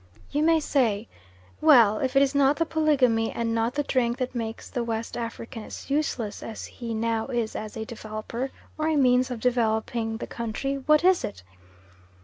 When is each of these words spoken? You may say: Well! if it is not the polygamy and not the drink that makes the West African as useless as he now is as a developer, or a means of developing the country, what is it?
You 0.31 0.41
may 0.41 0.59
say: 0.59 1.07
Well! 1.61 1.99
if 1.99 2.15
it 2.15 2.23
is 2.23 2.33
not 2.33 2.55
the 2.55 2.65
polygamy 2.65 3.31
and 3.31 3.53
not 3.53 3.75
the 3.75 3.83
drink 3.83 4.17
that 4.17 4.33
makes 4.33 4.67
the 4.67 4.83
West 4.83 5.15
African 5.15 5.61
as 5.61 5.91
useless 5.91 6.41
as 6.41 6.65
he 6.65 6.95
now 6.95 7.27
is 7.27 7.55
as 7.55 7.77
a 7.77 7.85
developer, 7.85 8.49
or 8.79 8.87
a 8.87 8.95
means 8.95 9.29
of 9.29 9.39
developing 9.39 10.17
the 10.17 10.25
country, 10.25 10.77
what 10.87 11.03
is 11.03 11.23
it? 11.23 11.43